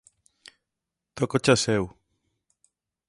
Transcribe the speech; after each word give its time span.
Tócochas 1.17 1.67
eu 1.67 1.83